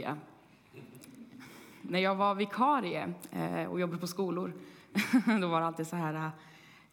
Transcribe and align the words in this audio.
Ja. 0.00 0.14
När 1.82 1.98
jag 1.98 2.14
var 2.14 2.34
vikarie 2.34 3.12
eh, 3.32 3.64
och 3.64 3.80
jobbade 3.80 4.00
på 4.00 4.06
skolor, 4.06 4.52
då 5.40 5.48
var 5.48 5.60
det 5.60 5.66
alltid 5.66 5.86
så 5.86 5.96
här 5.96 6.30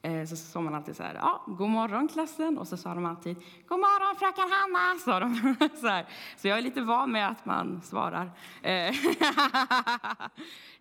eh, 0.02 0.26
så 0.26 0.36
sa 0.36 0.62
man 0.62 0.76
alltid 0.76 0.96
så 0.96 1.04
här, 1.04 1.16
ja, 1.16 1.44
god 1.48 1.70
morgon 1.70 2.08
klassen, 2.08 2.58
och 2.58 2.68
så 2.68 2.78
sa 2.78 2.94
de 2.94 3.06
alltid, 3.06 3.36
god 3.68 3.80
morgon 3.80 4.16
fröken 4.16 4.52
Hanna, 4.52 5.00
sa 5.06 5.20
de. 5.20 5.56
Så, 5.82 5.88
här. 5.88 6.06
så 6.38 6.48
jag 6.48 6.58
är 6.58 6.62
lite 6.62 6.82
van 6.82 7.12
med 7.12 7.30
att 7.30 7.46
man 7.46 7.82
svarar. 7.82 8.32
Eh, 8.62 8.96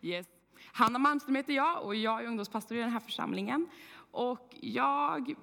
yes. 0.00 0.27
Hanna 0.73 0.98
Malmström 0.98 1.36
heter 1.36 1.52
jag 1.52 1.82
och 1.82 1.95
jag 1.95 2.23
är 2.23 2.27
ungdomspastor 2.27 2.77
i 2.77 2.80
den 2.80 2.91
här 2.91 3.00
församlingen. 3.00 3.68
Och 4.11 4.54
jag 4.61 5.34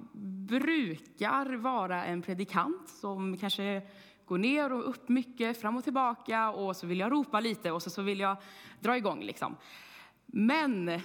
brukar 0.48 1.56
vara 1.56 2.06
en 2.06 2.22
predikant 2.22 2.90
som 2.90 3.38
kanske 3.38 3.82
går 4.30 4.38
ner 4.38 4.72
och 4.72 4.90
upp 4.90 5.10
mycket, 5.10 5.62
fram 5.62 5.78
och 5.78 5.84
tillbaka 5.84 6.50
och 6.50 6.76
så 6.76 6.88
vill 6.88 7.00
jag 7.00 7.12
ropa 7.12 7.40
lite 7.40 7.72
och 7.72 7.82
så, 7.82 7.90
så 7.90 8.02
vill 8.02 8.20
jag 8.20 8.38
dra 8.80 8.98
igång 8.98 9.24
liksom. 9.24 9.56
Men 10.26 11.00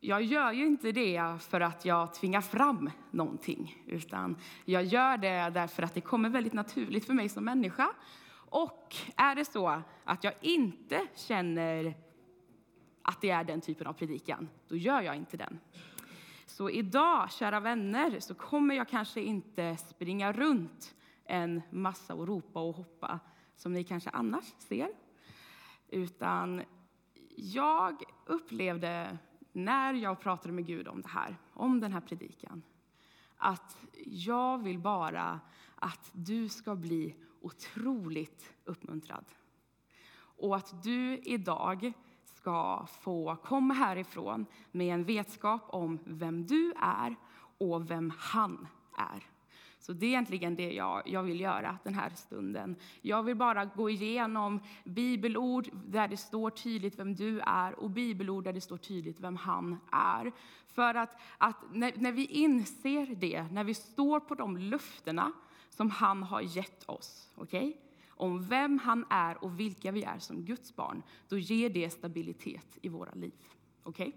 jag 0.00 0.22
gör 0.22 0.52
ju 0.52 0.66
inte 0.66 0.92
det 0.92 1.22
för 1.40 1.60
att 1.60 1.84
jag 1.84 2.14
tvingar 2.14 2.40
fram 2.40 2.90
någonting, 3.10 3.82
utan 3.86 4.36
jag 4.64 4.84
gör 4.84 5.16
det 5.16 5.50
därför 5.50 5.82
att 5.82 5.94
det 5.94 6.00
kommer 6.00 6.28
väldigt 6.28 6.52
naturligt 6.52 7.04
för 7.04 7.14
mig 7.14 7.28
som 7.28 7.44
människa. 7.44 7.88
Och 8.50 8.96
är 9.16 9.34
det 9.34 9.44
så 9.44 9.82
att 10.04 10.24
jag 10.24 10.34
inte 10.40 11.06
känner 11.14 11.94
att 13.02 13.20
det 13.20 13.30
är 13.30 13.44
den 13.44 13.60
typen 13.60 13.86
av 13.86 13.92
predikan, 13.92 14.48
då 14.68 14.76
gör 14.76 15.00
jag 15.00 15.16
inte 15.16 15.36
den. 15.36 15.58
Så 16.46 16.70
idag, 16.70 17.32
kära 17.32 17.60
vänner, 17.60 18.20
så 18.20 18.34
kommer 18.34 18.74
jag 18.74 18.88
kanske 18.88 19.20
inte 19.20 19.76
springa 19.76 20.32
runt 20.32 20.94
en 21.28 21.62
massa 21.70 22.14
och 22.14 22.26
ropa 22.26 22.60
och 22.60 22.74
hoppa 22.74 23.20
som 23.56 23.72
ni 23.72 23.84
kanske 23.84 24.10
annars 24.10 24.54
ser. 24.58 24.88
Utan 25.88 26.62
jag 27.36 28.02
upplevde 28.26 29.18
när 29.52 29.94
jag 29.94 30.20
pratade 30.20 30.54
med 30.54 30.66
Gud 30.66 30.88
om 30.88 31.02
det 31.02 31.08
här, 31.08 31.36
om 31.52 31.80
den 31.80 31.92
här 31.92 32.00
predikan, 32.00 32.62
att 33.36 33.86
jag 34.06 34.58
vill 34.58 34.78
bara 34.78 35.40
att 35.74 36.10
du 36.12 36.48
ska 36.48 36.74
bli 36.74 37.14
otroligt 37.40 38.54
uppmuntrad. 38.64 39.24
Och 40.18 40.56
att 40.56 40.82
du 40.82 41.16
idag 41.16 41.92
ska 42.24 42.86
få 42.86 43.36
komma 43.36 43.74
härifrån 43.74 44.46
med 44.70 44.94
en 44.94 45.04
vetskap 45.04 45.62
om 45.68 45.98
vem 46.04 46.46
du 46.46 46.72
är 46.76 47.16
och 47.58 47.90
vem 47.90 48.12
han 48.18 48.68
är. 48.96 49.37
Så 49.78 49.92
det 49.92 50.06
är 50.06 50.08
egentligen 50.08 50.56
det 50.56 50.72
jag, 50.72 51.02
jag 51.06 51.22
vill 51.22 51.40
göra 51.40 51.78
den 51.84 51.94
här 51.94 52.10
stunden. 52.10 52.76
Jag 53.02 53.22
vill 53.22 53.36
bara 53.36 53.64
gå 53.64 53.90
igenom 53.90 54.60
bibelord 54.84 55.68
där 55.86 56.08
det 56.08 56.16
står 56.16 56.50
tydligt 56.50 56.98
vem 56.98 57.14
du 57.14 57.40
är 57.40 57.74
och 57.74 57.90
bibelord 57.90 58.44
där 58.44 58.52
det 58.52 58.60
står 58.60 58.76
tydligt 58.76 59.20
vem 59.20 59.36
han 59.36 59.76
är. 59.92 60.32
För 60.66 60.94
att, 60.94 61.20
att 61.38 61.56
när, 61.72 61.92
när 61.96 62.12
vi 62.12 62.24
inser 62.24 63.06
det, 63.14 63.42
när 63.42 63.64
vi 63.64 63.74
står 63.74 64.20
på 64.20 64.34
de 64.34 64.56
löftena 64.56 65.32
som 65.70 65.90
han 65.90 66.22
har 66.22 66.40
gett 66.40 66.88
oss, 66.88 67.28
okay? 67.36 67.74
om 68.08 68.42
vem 68.42 68.78
han 68.78 69.04
är 69.10 69.44
och 69.44 69.60
vilka 69.60 69.92
vi 69.92 70.02
är 70.02 70.18
som 70.18 70.44
Guds 70.44 70.76
barn, 70.76 71.02
då 71.28 71.38
ger 71.38 71.70
det 71.70 71.90
stabilitet 71.90 72.78
i 72.82 72.88
våra 72.88 73.14
liv. 73.14 73.32
Okay? 73.84 74.12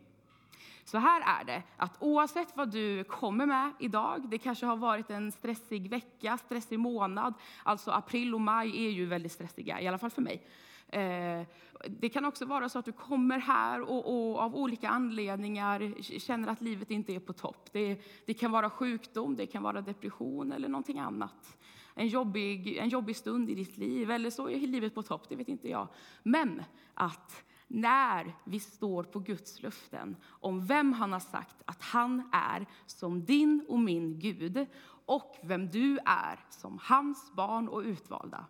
Så 0.92 0.98
här 0.98 1.42
är 1.42 1.46
det, 1.46 1.64
att 1.78 1.98
oavsett 2.00 2.58
vad 2.58 2.72
du 2.72 3.04
kommer 3.04 3.46
med 3.46 3.72
idag, 3.80 4.28
det 4.30 4.38
kanske 4.38 4.66
har 4.66 4.76
varit 4.76 5.10
en 5.10 5.32
stressig 5.32 5.90
vecka, 5.90 6.38
stressig 6.38 6.80
månad, 6.80 7.34
alltså 7.64 7.92
april 7.92 8.36
och 8.36 8.42
maj 8.42 8.86
är 8.86 8.90
ju 8.90 9.06
väldigt 9.06 9.32
stressiga, 9.32 9.82
i 9.82 9.88
alla 9.88 9.98
fall 9.98 10.10
för 10.10 10.22
mig. 10.22 10.48
Eh, 10.88 11.48
det 11.88 12.10
kan 12.10 12.26
också 12.26 12.46
vara 12.46 12.70
så 12.70 12.80
att 12.80 12.86
du 12.86 12.92
kommer 12.92 13.40
här 13.40 13.82
och, 13.82 14.30
och, 14.30 14.40
av 14.40 14.56
olika 14.56 14.90
anledningar 14.90 16.02
känner 16.20 16.48
att 16.48 16.62
livet 16.62 16.92
inte 16.92 17.16
är 17.16 17.20
på 17.20 17.34
topp. 17.34 17.70
Det, 17.72 18.02
det 18.26 18.34
kan 18.34 18.52
vara 18.52 18.70
sjukdom, 18.70 19.36
det 19.36 19.46
kan 19.46 19.64
vara 19.64 19.82
depression 19.82 20.52
eller 20.52 20.68
någonting 20.68 21.00
annat 21.00 21.58
en 21.96 22.08
jobbig, 22.08 22.78
en 22.78 22.90
jobbig 22.90 23.16
stund 23.16 23.50
i 23.50 23.56
ditt 23.56 23.78
liv, 23.78 24.12
eller 24.12 24.30
så 24.30 24.50
är 24.50 24.60
livet 24.60 24.96
på 24.96 25.04
topp, 25.04 25.30
det 25.30 25.36
vet 25.36 25.48
inte 25.48 25.70
jag. 25.70 25.88
Men 26.24 26.64
att 26.94 27.44
när 27.74 28.34
vi 28.46 28.60
står 28.60 29.04
på 29.04 29.20
Guds 29.20 29.62
löften 29.62 30.16
om 30.26 30.66
vem 30.66 30.94
han 30.94 31.14
har 31.14 31.20
sagt 31.20 31.56
att 31.66 31.82
han 31.82 32.30
är 32.32 32.66
som 32.86 33.26
din 33.26 33.66
och 33.68 33.80
min 33.80 34.20
Gud 34.20 34.66
och 35.06 35.36
vem 35.44 35.70
du 35.70 36.00
är 36.06 36.40
som 36.50 36.80
hans 36.82 37.32
barn 37.36 37.68
och 37.68 37.80
utvalda 37.80 38.46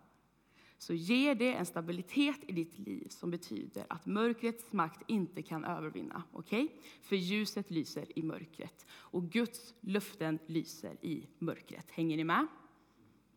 så 0.77 0.93
ger 0.93 1.35
det 1.35 1.53
en 1.53 1.65
stabilitet 1.65 2.39
i 2.47 2.51
ditt 2.51 2.79
liv 2.79 3.07
som 3.09 3.31
betyder 3.31 3.85
att 3.89 4.05
mörkrets 4.05 4.73
makt 4.73 5.01
inte 5.07 5.41
kan 5.41 5.65
övervinna. 5.65 6.23
Okay? 6.33 6.67
För 7.01 7.15
ljuset 7.15 7.71
lyser 7.71 8.19
i 8.19 8.23
mörkret 8.23 8.85
och 8.91 9.29
Guds 9.29 9.73
löften 9.81 10.39
lyser 10.45 11.05
i 11.05 11.27
mörkret. 11.39 11.91
Hänger 11.91 12.17
ni 12.17 12.23
med? 12.23 12.47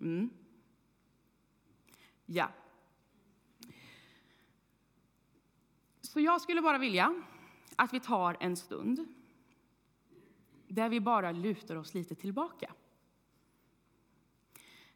Mm. 0.00 0.30
Ja. 2.26 2.48
Så 6.14 6.20
jag 6.20 6.40
skulle 6.40 6.62
bara 6.62 6.78
vilja 6.78 7.22
att 7.76 7.94
vi 7.94 8.00
tar 8.00 8.36
en 8.40 8.56
stund 8.56 9.06
där 10.68 10.88
vi 10.88 11.00
bara 11.00 11.32
lutar 11.32 11.76
oss 11.76 11.94
lite 11.94 12.14
tillbaka. 12.14 12.72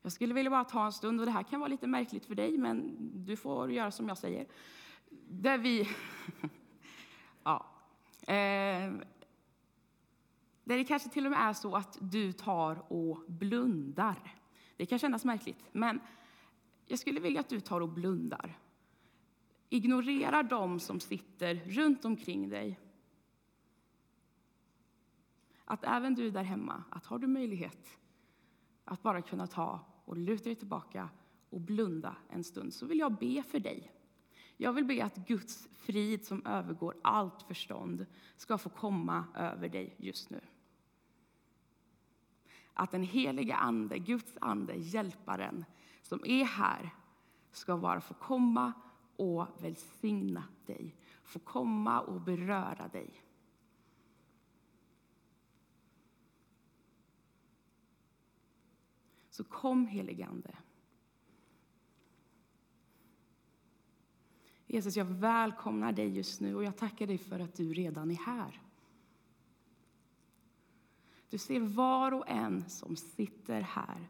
Jag 0.03 0.13
skulle 0.13 0.35
vilja 0.35 0.51
bara 0.51 0.65
ta 0.65 0.87
en 0.87 0.93
stund, 0.93 1.21
och 1.21 1.27
det 1.27 1.33
här 1.33 1.43
kan 1.43 1.61
vara 1.61 1.69
lite 1.69 1.87
märkligt 1.87 2.27
för 2.27 2.35
dig, 2.35 2.59
men 2.59 2.97
du 3.27 3.37
får 3.37 3.73
göra 3.73 3.91
som 3.91 4.09
jag 4.09 4.19
säger. 4.19 4.47
Där 5.29 5.59
vi... 5.59 5.89
ja. 7.43 7.67
Eh, 8.21 8.93
där 10.65 10.77
det 10.77 10.85
kanske 10.85 11.09
till 11.09 11.27
och 11.27 11.33
med 11.33 11.41
är 11.49 11.53
så 11.53 11.77
att 11.77 11.99
du 12.01 12.33
tar 12.33 12.93
och 12.93 13.25
blundar. 13.27 14.35
Det 14.77 14.87
kan 14.87 14.99
kännas 14.99 15.25
märkligt, 15.25 15.65
men 15.73 16.01
jag 16.87 16.99
skulle 16.99 17.21
vilja 17.21 17.41
att 17.41 17.49
du 17.49 17.61
tar 17.61 17.81
och 17.81 17.89
blundar. 17.89 18.59
Ignorerar 19.69 20.43
de 20.43 20.81
som 20.81 21.01
sitter 21.01 21.55
runt 21.55 22.05
omkring 22.05 22.49
dig. 22.49 22.81
Att 25.65 25.85
även 25.85 26.15
du 26.15 26.31
där 26.31 26.43
hemma, 26.43 26.85
att 26.91 27.07
har 27.07 27.19
du 27.19 27.27
möjlighet 27.27 27.99
att 28.85 29.03
bara 29.03 29.23
kunna 29.23 29.47
ta 29.47 29.81
och 30.05 30.17
luta 30.17 30.45
dig 30.45 30.55
tillbaka 30.55 31.09
och 31.51 31.61
blunda 31.61 32.17
en 32.29 32.45
stund, 32.45 32.75
så 32.75 32.87
vill 32.87 32.99
jag 32.99 33.19
be 33.19 33.43
för 33.43 33.61
dig. 33.61 33.93
Jag 34.57 34.73
vill 34.73 34.85
be 34.85 35.05
att 35.05 35.17
Guds 35.17 35.69
frid 35.73 36.27
som 36.27 36.47
övergår 36.47 36.95
allt 37.03 37.43
förstånd 37.43 38.07
ska 38.37 38.59
få 38.59 38.69
komma 38.69 39.25
över 39.35 39.69
dig 39.69 39.95
just 39.99 40.31
nu 40.31 40.41
att 42.79 42.91
den 42.91 43.03
heliga 43.03 43.57
Ande, 43.57 43.99
Guds 43.99 44.39
ande, 44.41 44.75
hjälparen 44.75 45.65
som 46.03 46.21
är 46.25 46.45
här, 46.45 46.91
ska 47.53 47.77
bara 47.77 48.01
få 48.01 48.15
komma 48.15 48.73
och 49.19 49.47
välsigna 49.61 50.45
dig, 50.67 50.97
få 51.23 51.39
komma 51.39 52.01
och 52.01 52.21
beröra 52.21 52.89
dig. 52.89 53.23
Så 59.31 59.45
kom 59.45 59.87
helige 59.87 60.27
Ande. 60.27 60.57
Jesus, 64.67 64.97
jag 64.97 65.05
välkomnar 65.05 65.93
dig 65.93 66.17
just 66.17 66.41
nu 66.41 66.55
och 66.55 66.65
jag 66.65 66.77
tackar 66.77 67.07
dig 67.07 67.19
för 67.19 67.41
att 67.41 67.55
du 67.55 67.73
redan 67.73 68.11
är 68.11 68.15
här. 68.15 68.63
Du 71.31 71.39
ser 71.39 71.61
var 71.61 72.15
och 72.15 72.29
en 72.29 72.71
som 72.71 72.97
sitter 72.97 73.61
här, 73.61 74.09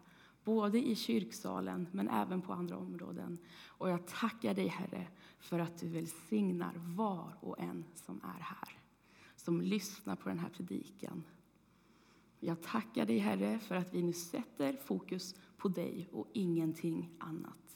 både 0.48 0.78
i 0.88 0.94
kyrksalen 0.94 1.88
men 1.92 2.08
även 2.08 2.42
på 2.42 2.52
andra 2.52 2.76
områden. 2.76 3.38
Och 3.66 3.90
jag 3.90 4.06
tackar 4.06 4.54
dig, 4.54 4.66
Herre, 4.66 5.06
för 5.38 5.58
att 5.58 5.78
du 5.78 5.88
välsignar 5.88 6.72
var 6.76 7.32
och 7.40 7.60
en 7.60 7.84
som 7.94 8.20
är 8.24 8.40
här, 8.40 8.68
som 9.36 9.60
lyssnar 9.60 10.16
på 10.16 10.28
den 10.28 10.38
här 10.38 10.48
predikan. 10.48 11.24
Jag 12.40 12.62
tackar 12.62 13.06
dig, 13.06 13.18
Herre, 13.18 13.58
för 13.58 13.74
att 13.74 13.94
vi 13.94 14.02
nu 14.02 14.12
sätter 14.12 14.76
fokus 14.76 15.34
på 15.56 15.68
dig 15.68 16.08
och 16.12 16.26
ingenting 16.32 17.10
annat. 17.18 17.67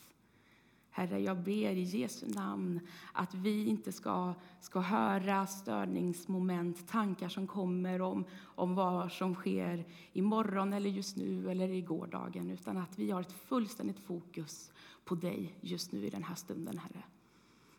Herre, 0.94 1.20
jag 1.20 1.36
ber 1.36 1.72
i 1.72 1.82
Jesu 1.82 2.26
namn 2.26 2.80
att 3.12 3.34
vi 3.34 3.66
inte 3.66 3.92
ska, 3.92 4.34
ska 4.60 4.80
höra 4.80 5.46
störningsmoment, 5.46 6.88
tankar 6.88 7.28
som 7.28 7.46
kommer 7.46 8.00
om, 8.00 8.24
om 8.42 8.74
vad 8.74 9.12
som 9.12 9.34
sker 9.34 9.84
imorgon 10.12 10.72
eller 10.72 10.90
just 10.90 11.16
nu 11.16 11.50
eller 11.50 11.68
i 11.68 11.80
gårdagen, 11.80 12.50
utan 12.50 12.76
att 12.76 12.98
vi 12.98 13.10
har 13.10 13.20
ett 13.20 13.32
fullständigt 13.32 13.98
fokus 13.98 14.72
på 15.04 15.14
dig 15.14 15.54
just 15.60 15.92
nu 15.92 16.06
i 16.06 16.10
den 16.10 16.24
här 16.24 16.34
stunden, 16.34 16.78
Herre. 16.78 17.02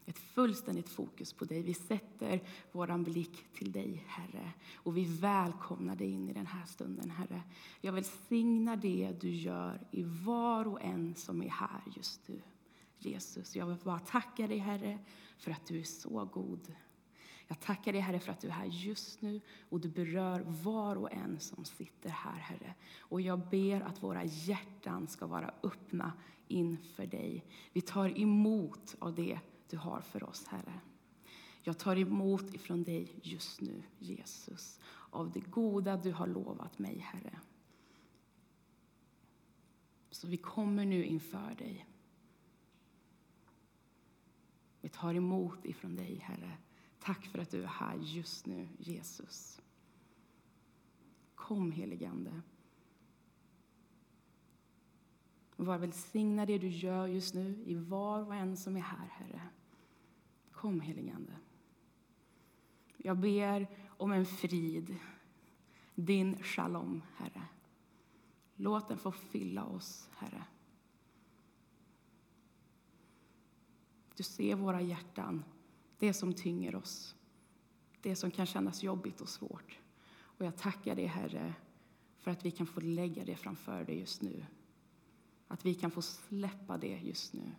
Ett 0.06 0.20
fullständigt 0.20 0.90
fokus 0.90 1.34
på 1.34 1.46
dig. 1.46 1.62
Vi 1.62 1.74
sätter 1.74 2.42
vår 2.72 3.04
blick 3.04 3.46
till 3.54 3.72
dig, 3.72 4.04
Herre. 4.08 4.52
Och 4.76 4.98
vi 4.98 5.06
välkomnar 5.06 5.96
dig 5.96 6.12
in 6.12 6.30
i 6.30 6.34
den 6.34 6.48
här 6.48 6.66
stunden, 6.66 7.10
Herre. 7.10 7.42
Jag 7.82 7.94
välsignar 7.94 8.76
det 8.76 9.16
du 9.22 9.30
gör 9.30 9.82
i 9.92 10.04
var 10.04 10.68
och 10.68 10.82
en 10.82 11.16
som 11.16 11.42
är 11.42 11.50
här 11.50 11.82
just 11.96 12.28
nu. 12.28 12.42
Jesus. 13.06 13.56
Jag 13.56 13.66
vill 13.66 13.78
bara 13.84 14.00
tacka 14.00 14.48
dig, 14.48 14.58
Herre, 14.58 15.00
för 15.38 15.52
att 15.52 15.66
du 15.66 15.80
är 15.80 15.84
så 15.84 16.26
god. 16.26 16.76
Jag 17.48 17.60
tackar 17.60 17.92
dig, 17.92 18.02
Herre, 18.02 18.20
för 18.20 18.32
att 18.32 18.42
du 18.42 18.48
är 18.48 18.52
här 18.52 18.66
just 18.66 19.22
nu 19.22 19.42
och 19.70 19.80
du 19.80 19.90
berör 19.90 20.40
var 20.40 20.96
och 20.96 21.14
en 21.14 21.40
som 21.40 21.66
sitter 21.66 22.10
här, 22.10 22.40
Herre. 22.40 22.76
Och 23.00 23.22
jag 23.22 23.50
ber 23.50 23.82
att 23.82 24.04
våra 24.04 24.24
hjärtan 24.24 25.08
ska 25.08 25.28
vara 25.28 25.54
öppna 25.64 26.14
inför 26.48 27.06
dig. 27.06 27.46
Vi 27.74 27.82
tar 27.82 28.20
emot 28.20 28.96
av 29.00 29.16
det 29.16 29.40
du 29.70 29.78
har 29.78 30.02
för 30.02 30.24
oss, 30.24 30.48
Herre. 30.48 30.80
Jag 31.62 31.78
tar 31.78 31.96
emot 31.96 32.54
ifrån 32.54 32.84
dig 32.84 33.12
just 33.22 33.62
nu, 33.62 33.84
Jesus, 34.00 34.80
av 35.10 35.32
det 35.32 35.40
goda 35.40 35.98
du 35.98 36.12
har 36.12 36.28
lovat 36.28 36.80
mig, 36.80 36.98
Herre. 36.98 37.40
Så 40.12 40.28
vi 40.28 40.38
kommer 40.38 40.86
nu 40.86 41.06
inför 41.06 41.56
dig. 41.58 41.86
Vi 44.84 44.90
tar 44.90 45.14
emot 45.14 45.66
ifrån 45.66 45.96
dig, 45.96 46.18
Herre. 46.18 46.58
Tack 47.00 47.26
för 47.26 47.40
att 47.40 47.52
du 47.52 47.64
är 47.64 47.68
här 47.68 47.96
just 47.96 48.46
nu, 48.46 48.68
Jesus. 48.78 49.62
Kom, 51.36 51.72
heligande. 51.72 52.42
Var 55.56 55.78
välsigna 55.78 56.46
det 56.46 56.58
du 56.58 56.68
gör 56.68 57.08
just 57.08 57.34
nu 57.34 57.64
i 57.66 57.76
var 57.76 58.28
och 58.28 58.36
en 58.36 58.58
som 58.58 58.78
är 58.78 58.82
här, 58.82 59.08
Herre. 59.12 59.42
Kom, 60.52 60.82
heligande. 60.82 61.34
Jag 62.98 63.18
ber 63.18 63.68
om 63.88 64.12
en 64.12 64.26
frid, 64.26 64.98
din 65.96 66.44
shalom, 66.44 67.02
Herre. 67.16 67.46
Låt 68.56 68.88
den 68.88 68.98
få 68.98 69.12
fylla 69.12 69.66
oss, 69.66 70.10
Herre. 70.16 70.44
Du 74.16 74.24
ser 74.24 74.56
våra 74.56 74.82
hjärtan, 74.82 75.44
det 76.00 76.14
som 76.14 76.34
tynger 76.34 76.76
oss, 76.76 77.16
det 78.02 78.16
som 78.16 78.32
kan 78.32 78.46
kännas 78.46 78.84
jobbigt 78.84 79.22
och 79.22 79.30
svårt. 79.30 79.80
Och 80.14 80.46
jag 80.46 80.58
tackar 80.58 80.96
dig, 80.96 81.06
Herre, 81.06 81.54
för 82.20 82.32
att 82.32 82.46
vi 82.46 82.52
kan 82.52 82.68
få 82.68 82.80
lägga 82.80 83.26
det 83.26 83.36
framför 83.36 83.84
dig 83.84 84.00
just 84.00 84.22
nu. 84.22 84.46
Att 85.48 85.66
vi 85.66 85.74
kan 85.74 85.92
få 85.92 86.02
släppa 86.02 86.78
det 86.78 87.00
just 87.04 87.34
nu 87.34 87.52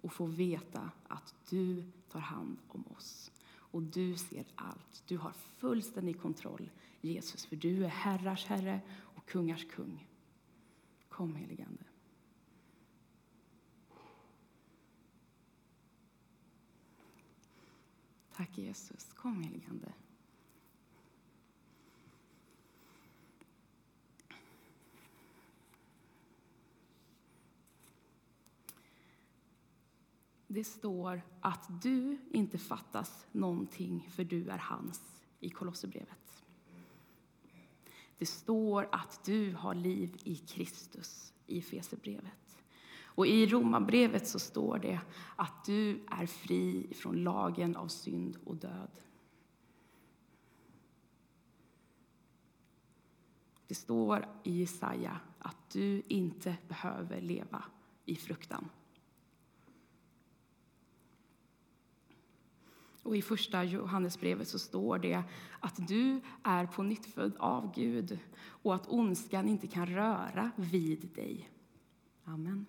och 0.00 0.12
få 0.12 0.26
veta 0.26 0.90
att 1.08 1.34
du 1.50 1.84
tar 2.08 2.20
hand 2.20 2.58
om 2.68 2.84
oss. 2.96 3.30
Och 3.50 3.82
du 3.82 4.16
ser 4.16 4.44
allt. 4.54 5.02
Du 5.06 5.16
har 5.16 5.32
fullständig 5.32 6.20
kontroll, 6.20 6.70
Jesus, 7.00 7.46
för 7.46 7.56
du 7.56 7.84
är 7.84 7.88
herrars 7.88 8.46
herre 8.46 8.80
och 8.90 9.26
kungars 9.26 9.66
kung. 9.70 10.06
Kom, 11.08 11.34
heligande. 11.34 11.84
Tack 18.38 18.58
Jesus. 18.58 19.12
Kom 19.12 19.42
heligande. 19.42 19.92
Det 30.46 30.64
står 30.64 31.22
att 31.40 31.82
du 31.82 32.18
inte 32.30 32.58
fattas 32.58 33.26
någonting 33.32 34.08
för 34.10 34.24
du 34.24 34.48
är 34.50 34.58
hans 34.58 35.22
i 35.40 35.50
Kolosserbrevet. 35.50 36.44
Det 38.18 38.26
står 38.26 38.88
att 38.92 39.24
du 39.24 39.54
har 39.54 39.74
liv 39.74 40.16
i 40.24 40.36
Kristus 40.36 41.34
i 41.46 41.62
Fesebrevet. 41.62 42.47
Och 43.18 43.26
i 43.26 43.46
Romarbrevet 43.46 44.28
så 44.28 44.38
står 44.38 44.78
det 44.78 45.00
att 45.36 45.64
du 45.64 46.00
är 46.06 46.26
fri 46.26 46.86
från 46.94 47.22
lagen 47.22 47.76
av 47.76 47.88
synd 47.88 48.36
och 48.44 48.56
död. 48.56 48.90
Det 53.66 53.74
står 53.74 54.26
i 54.44 54.60
Jesaja 54.60 55.20
att 55.38 55.70
du 55.70 56.02
inte 56.08 56.56
behöver 56.68 57.20
leva 57.20 57.64
i 58.04 58.16
fruktan. 58.16 58.68
Och 63.02 63.16
i 63.16 63.22
första 63.22 63.64
Johannesbrevet 63.64 64.48
så 64.48 64.58
står 64.58 64.98
det 64.98 65.22
att 65.60 65.88
du 65.88 66.20
är 66.42 66.66
på 66.66 66.82
nytt 66.82 67.18
av 67.38 67.74
Gud 67.74 68.18
och 68.38 68.74
att 68.74 68.88
ondskan 68.88 69.48
inte 69.48 69.66
kan 69.66 69.86
röra 69.86 70.50
vid 70.56 71.08
dig. 71.14 71.50
Amen. 72.24 72.66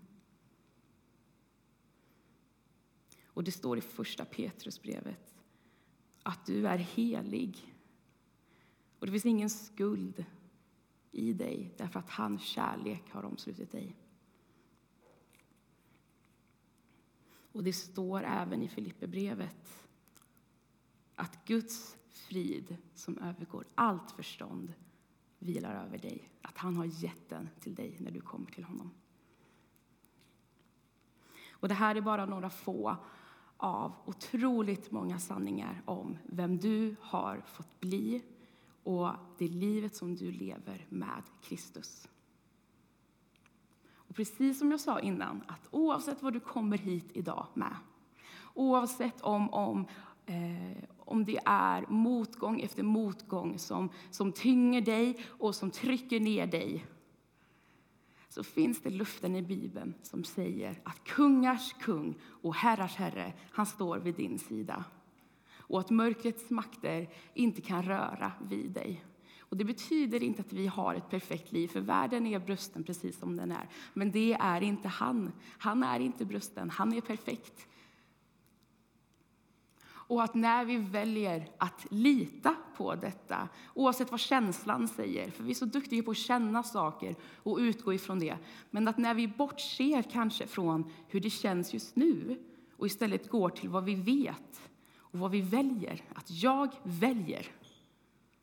Och 3.39 3.45
det 3.45 3.51
står 3.51 3.77
i 3.77 3.81
första 3.81 4.25
Petrusbrevet 4.25 5.33
att 6.23 6.45
du 6.45 6.67
är 6.67 6.77
helig. 6.77 7.75
Och 8.99 9.05
det 9.05 9.11
finns 9.11 9.25
ingen 9.25 9.49
skuld 9.49 10.25
i 11.11 11.33
dig 11.33 11.73
därför 11.77 11.99
att 11.99 12.09
hans 12.09 12.41
kärlek 12.41 13.11
har 13.11 13.23
omslutit 13.23 13.71
dig. 13.71 13.95
Och 17.51 17.63
det 17.63 17.73
står 17.73 18.23
även 18.23 18.61
i 18.63 18.67
Filipperbrevet 18.67 19.87
att 21.15 21.45
Guds 21.45 21.97
frid 22.09 22.77
som 22.95 23.17
övergår 23.17 23.65
allt 23.75 24.11
förstånd 24.11 24.73
vilar 25.37 25.85
över 25.85 25.97
dig. 25.97 26.29
Att 26.41 26.57
han 26.57 26.75
har 26.75 26.85
gett 26.85 27.29
den 27.29 27.49
till 27.59 27.75
dig 27.75 27.97
när 27.99 28.11
du 28.11 28.21
kommer 28.21 28.51
till 28.51 28.63
honom. 28.63 28.91
Och 31.51 31.67
det 31.67 31.73
här 31.73 31.95
är 31.95 32.01
bara 32.01 32.25
några 32.25 32.49
få 32.49 32.97
av 33.59 33.93
otroligt 34.05 34.91
många 34.91 35.19
sanningar 35.19 35.81
om 35.85 36.17
vem 36.25 36.57
du 36.57 36.95
har 37.01 37.41
fått 37.45 37.79
bli 37.79 38.21
och 38.83 39.09
det 39.37 39.47
livet 39.47 39.95
som 39.95 40.15
du 40.15 40.31
lever 40.31 40.85
med 40.89 41.23
Kristus. 41.41 42.07
Och 43.93 44.15
precis 44.15 44.59
som 44.59 44.71
jag 44.71 44.79
sa 44.79 44.99
innan, 44.99 45.43
att 45.47 45.67
oavsett 45.71 46.23
vad 46.23 46.33
du 46.33 46.39
kommer 46.39 46.77
hit 46.77 47.09
idag 47.13 47.47
med, 47.53 47.75
oavsett 48.53 49.21
om, 49.21 49.49
om, 49.49 49.85
eh, 50.25 50.83
om 50.99 51.25
det 51.25 51.39
är 51.45 51.85
motgång 51.89 52.61
efter 52.61 52.83
motgång 52.83 53.59
som, 53.59 53.89
som 54.11 54.31
tynger 54.31 54.81
dig 54.81 55.25
och 55.27 55.55
som 55.55 55.71
trycker 55.71 56.19
ner 56.19 56.47
dig, 56.47 56.85
så 58.29 58.43
finns 58.43 58.81
det 58.81 58.89
luften 58.89 59.35
i 59.35 59.41
Bibeln 59.41 59.93
som 60.01 60.23
säger 60.23 60.79
att 60.83 61.03
kungars 61.03 61.73
kung 61.73 62.15
och 62.23 62.55
herrars 62.55 62.95
herre, 62.95 63.33
han 63.51 63.65
står 63.65 63.97
vid 63.97 64.15
din 64.15 64.39
sida. 64.39 64.83
Och 65.57 65.79
att 65.79 65.89
mörkrets 65.89 66.49
makter 66.49 67.09
inte 67.33 67.61
kan 67.61 67.83
röra 67.83 68.31
vid 68.49 68.71
dig. 68.71 69.05
Och 69.39 69.57
det 69.57 69.65
betyder 69.65 70.23
inte 70.23 70.41
att 70.41 70.53
vi 70.53 70.67
har 70.67 70.95
ett 70.95 71.09
perfekt 71.09 71.51
liv, 71.51 71.67
för 71.67 71.79
världen 71.79 72.27
är 72.27 72.39
brösten 72.39 72.83
precis 72.83 73.19
som 73.19 73.35
den 73.35 73.51
är. 73.51 73.69
Men 73.93 74.11
det 74.11 74.33
är 74.33 74.61
inte 74.61 74.87
han. 74.87 75.31
Han 75.57 75.83
är 75.83 75.99
inte 75.99 76.25
brösten, 76.25 76.69
han 76.69 76.93
är 76.93 77.01
perfekt. 77.01 77.67
Och 80.09 80.23
att 80.23 80.33
när 80.33 80.65
vi 80.65 80.77
väljer 80.77 81.49
att 81.57 81.87
lita 81.89 82.55
på 82.77 82.95
detta, 82.95 83.49
oavsett 83.73 84.11
vad 84.11 84.19
känslan 84.19 84.87
säger, 84.87 85.31
för 85.31 85.43
vi 85.43 85.51
är 85.51 85.55
så 85.55 85.65
duktiga 85.65 86.03
på 86.03 86.11
att 86.11 86.17
känna 86.17 86.63
saker 86.63 87.15
och 87.43 87.57
utgå 87.57 87.93
ifrån 87.93 88.19
det, 88.19 88.37
men 88.71 88.87
att 88.87 88.97
när 88.97 89.13
vi 89.13 89.27
bortser 89.27 90.01
kanske 90.01 90.47
från 90.47 90.91
hur 91.07 91.19
det 91.19 91.29
känns 91.29 91.73
just 91.73 91.95
nu 91.95 92.39
och 92.77 92.85
istället 92.85 93.29
går 93.29 93.49
till 93.49 93.69
vad 93.69 93.83
vi 93.83 93.95
vet 93.95 94.69
och 94.97 95.19
vad 95.19 95.31
vi 95.31 95.41
väljer, 95.41 96.01
att 96.15 96.31
jag 96.31 96.69
väljer. 96.83 97.47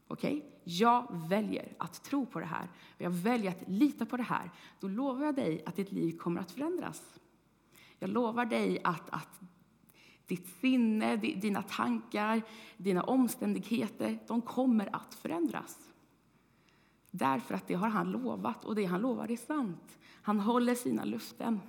Okej? 0.08 0.36
Okay? 0.36 0.50
Jag 0.64 1.06
väljer 1.28 1.72
att 1.78 2.04
tro 2.04 2.26
på 2.26 2.40
det 2.40 2.46
här 2.46 2.68
jag 2.98 3.10
väljer 3.10 3.50
att 3.50 3.68
lita 3.68 4.06
på 4.06 4.16
det 4.16 4.22
här. 4.22 4.50
Då 4.80 4.88
lovar 4.88 5.24
jag 5.24 5.34
dig 5.34 5.62
att 5.66 5.76
ditt 5.76 5.92
liv 5.92 6.18
kommer 6.18 6.40
att 6.40 6.50
förändras. 6.50 7.02
Jag 7.98 8.10
lovar 8.10 8.46
dig 8.46 8.80
att, 8.84 9.10
att 9.10 9.40
ditt 10.26 10.46
sinne, 10.60 11.16
dina 11.16 11.62
tankar, 11.62 12.42
dina 12.76 13.02
omständigheter, 13.02 14.18
de 14.26 14.42
kommer 14.42 14.96
att 14.96 15.14
förändras. 15.14 15.78
Därför 17.10 17.54
att 17.54 17.68
det 17.68 17.74
har 17.74 17.88
han 17.88 18.10
lovat 18.10 18.64
och 18.64 18.74
det 18.74 18.84
han 18.84 19.00
lovar 19.00 19.30
är 19.30 19.36
sant. 19.36 19.98
Han 20.22 20.40
håller 20.40 20.74
sina 20.74 21.04
löften. 21.04 21.60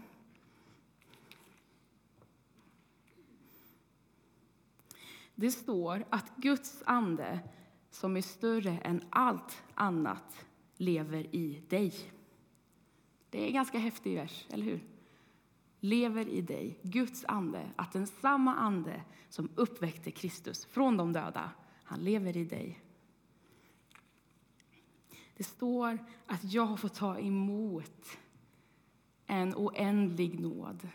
Det 5.36 5.52
står 5.52 6.06
att 6.10 6.36
Guds 6.36 6.84
ande, 6.86 7.40
som 7.92 8.18
är 8.18 8.22
större 8.22 8.78
än 8.78 9.02
allt 9.10 9.64
annat, 9.76 10.46
lever 10.78 11.36
i 11.36 11.64
dig. 11.70 11.94
Det 13.30 13.44
är 13.44 13.48
en 13.48 13.54
ganska 13.54 13.78
häftig 13.78 14.16
vers, 14.16 14.46
eller 14.50 14.64
hur? 14.64 14.97
Lever 15.80 16.28
i 16.28 16.42
dig, 16.42 16.80
Guds 16.84 17.26
ande, 17.28 17.72
att 17.76 17.92
den 17.92 18.08
samma 18.08 18.56
ande 18.56 19.04
som 19.30 19.50
uppväckte 19.56 20.12
Kristus 20.12 20.66
från 20.66 20.98
de 20.98 21.14
döda, 21.14 21.52
han 21.84 22.00
lever 22.00 22.38
i 22.38 22.46
dig. 22.46 22.84
Det 25.38 25.44
står 25.44 26.00
att 26.26 26.44
jag 26.44 26.66
har 26.66 26.78
fått 26.78 26.94
ta 26.94 27.20
emot 27.20 28.18
en 29.26 29.56
oändlig 29.56 30.40
nåd. 30.40 30.88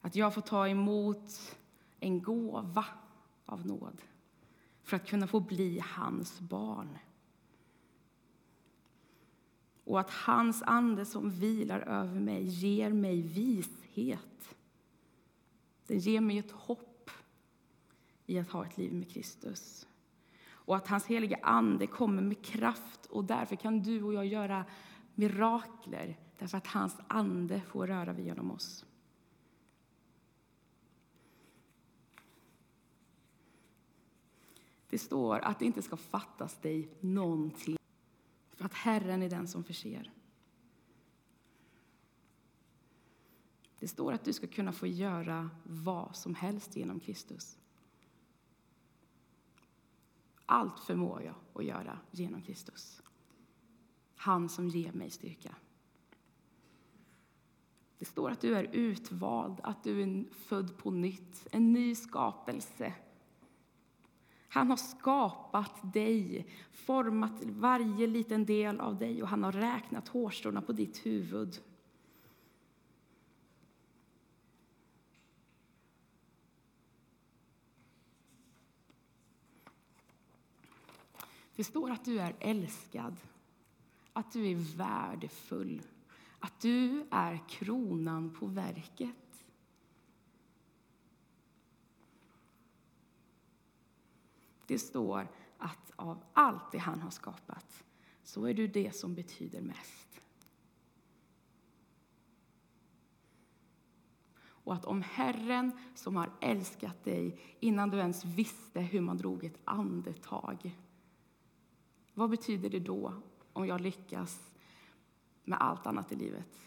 Att 0.00 0.16
jag 0.16 0.34
får 0.34 0.42
ta 0.42 0.68
emot 0.68 1.56
en 2.00 2.22
gåva 2.22 2.84
av 3.46 3.66
nåd 3.66 4.02
för 4.82 4.96
att 4.96 5.06
kunna 5.06 5.26
få 5.26 5.40
bli 5.40 5.82
hans 5.84 6.40
barn. 6.40 6.98
Och 9.86 10.00
att 10.00 10.10
hans 10.10 10.62
ande 10.62 11.06
som 11.06 11.30
vilar 11.30 11.80
över 11.80 12.20
mig 12.20 12.44
ger 12.44 12.90
mig 12.90 13.22
vishet. 13.22 14.56
Den 15.86 15.98
ger 15.98 16.20
mig 16.20 16.38
ett 16.38 16.50
hopp 16.50 17.10
i 18.26 18.38
att 18.38 18.50
ha 18.50 18.66
ett 18.66 18.78
liv 18.78 18.92
med 18.92 19.10
Kristus. 19.10 19.86
Och 20.48 20.76
att 20.76 20.88
hans 20.88 21.06
heliga 21.06 21.38
ande 21.42 21.86
kommer 21.86 22.22
med 22.22 22.44
kraft 22.44 23.06
och 23.06 23.24
därför 23.24 23.56
kan 23.56 23.82
du 23.82 24.02
och 24.02 24.14
jag 24.14 24.26
göra 24.26 24.64
mirakler 25.14 26.18
därför 26.38 26.58
att 26.58 26.66
hans 26.66 26.96
ande 27.08 27.60
får 27.60 27.86
röra 27.86 28.12
vid 28.12 28.26
genom 28.26 28.50
oss. 28.50 28.84
Det 34.90 34.98
står 34.98 35.38
att 35.38 35.58
det 35.58 35.64
inte 35.64 35.82
ska 35.82 35.96
fattas 35.96 36.56
dig 36.56 36.88
någonting, 37.00 37.76
att 38.66 38.74
Herren 38.74 39.22
är 39.22 39.30
den 39.30 39.48
som 39.48 39.64
förser. 39.64 40.12
Det 43.78 43.88
står 43.88 44.12
att 44.12 44.24
du 44.24 44.32
ska 44.32 44.46
kunna 44.46 44.72
få 44.72 44.86
göra 44.86 45.50
vad 45.62 46.16
som 46.16 46.34
helst 46.34 46.76
genom 46.76 47.00
Kristus. 47.00 47.58
Allt 50.46 50.80
förmår 50.80 51.22
jag 51.22 51.34
att 51.54 51.64
göra 51.64 51.98
genom 52.10 52.42
Kristus. 52.42 53.02
Han 54.16 54.48
som 54.48 54.68
ger 54.68 54.92
mig 54.92 55.10
styrka. 55.10 55.54
Det 57.98 58.04
står 58.04 58.30
att 58.30 58.40
du 58.40 58.54
är 58.56 58.64
utvald, 58.72 59.60
att 59.62 59.84
du 59.84 60.02
är 60.02 60.24
född 60.32 60.78
på 60.78 60.90
nytt, 60.90 61.46
en 61.52 61.72
ny 61.72 61.94
skapelse. 61.94 62.94
Han 64.48 64.70
har 64.70 64.76
skapat 64.76 65.92
dig, 65.92 66.46
format 66.72 67.44
varje 67.44 68.06
liten 68.06 68.44
del 68.44 68.80
av 68.80 68.98
dig 68.98 69.22
och 69.22 69.28
han 69.28 69.44
har 69.44 69.52
räknat 69.52 70.08
hårstråna 70.08 70.62
på 70.62 70.72
ditt 70.72 71.06
huvud. 71.06 71.60
Det 81.56 81.64
står 81.64 81.90
att 81.90 82.04
du 82.04 82.20
är 82.20 82.34
älskad, 82.40 83.16
att 84.12 84.32
du 84.32 84.50
är 84.50 84.76
värdefull, 84.76 85.82
att 86.38 86.60
du 86.60 87.06
är 87.10 87.48
kronan 87.48 88.30
på 88.30 88.46
verket. 88.46 89.25
Det 94.66 94.78
står 94.78 95.28
att 95.58 95.92
av 95.96 96.24
allt 96.32 96.72
det 96.72 96.78
han 96.78 97.00
har 97.00 97.10
skapat 97.10 97.84
så 98.22 98.44
är 98.44 98.54
du 98.54 98.66
det 98.66 98.96
som 98.96 99.14
betyder 99.14 99.60
mest. 99.60 100.20
Och 104.38 104.74
att 104.74 104.84
om 104.84 105.02
Herren 105.02 105.72
som 105.94 106.16
har 106.16 106.30
älskat 106.40 107.04
dig 107.04 107.40
innan 107.60 107.90
du 107.90 107.98
ens 107.98 108.24
visste 108.24 108.80
hur 108.80 109.00
man 109.00 109.16
drog 109.16 109.44
ett 109.44 109.58
andetag 109.64 110.76
vad 112.18 112.30
betyder 112.30 112.70
det 112.70 112.80
då 112.80 113.12
om 113.52 113.66
jag 113.66 113.80
lyckas 113.80 114.54
med 115.44 115.58
allt 115.60 115.86
annat 115.86 116.12
i 116.12 116.16
livet? 116.16 116.60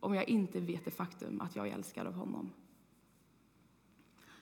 Om 0.00 0.14
jag 0.14 0.28
inte 0.28 0.60
vet 0.60 0.84
det 0.84 0.90
faktum 0.90 1.40
att 1.40 1.56
jag 1.56 1.68
är 1.68 1.74
älskad 1.74 2.06
av 2.06 2.12
honom. 2.12 2.50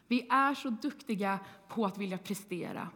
Vi 0.06 0.26
är 0.30 0.54
så 0.54 0.70
duktiga 0.70 1.38
på 1.68 1.86
att 1.86 1.98
vilja 1.98 2.18
prestera, 2.18 2.88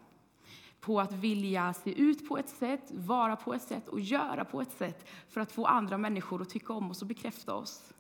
på 0.80 1.00
att 1.00 1.12
vilja 1.12 1.74
se 1.74 2.00
ut 2.00 2.28
på 2.28 2.38
ett 2.38 2.48
sätt, 2.48 2.92
vara 2.94 3.36
på 3.36 3.54
ett 3.54 3.62
sätt 3.62 3.88
och 3.88 4.00
göra 4.00 4.44
på 4.44 4.60
ett 4.60 4.72
sätt 4.72 5.08
för 5.28 5.40
att 5.40 5.52
få 5.52 5.66
andra 5.66 5.98
människor 5.98 6.42
att 6.42 6.50
tycka 6.50 6.72
om 6.72 6.90
oss 6.90 7.02
och 7.02 7.08
bekräfta 7.08 7.54
oss. 7.54 7.92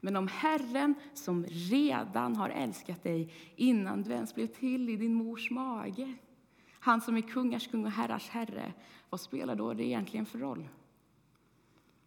Men 0.00 0.16
om 0.16 0.28
Herren 0.28 0.94
som 1.14 1.44
redan 1.44 2.36
har 2.36 2.48
älskat 2.48 3.02
dig 3.02 3.32
innan 3.56 4.02
du 4.02 4.10
ens 4.10 4.34
blev 4.34 4.46
till 4.46 4.88
i 4.88 4.96
din 4.96 5.14
mors 5.14 5.50
mage 5.50 6.16
han 6.82 7.00
som 7.00 7.16
är 7.16 7.20
kungars 7.20 7.68
kung 7.68 7.84
och 7.84 7.90
herrars 7.90 8.28
herre, 8.28 8.72
vad 9.10 9.20
spelar 9.20 9.54
då 9.54 9.74
det 9.74 9.84
egentligen 9.84 10.26
för 10.26 10.38
roll? 10.38 10.68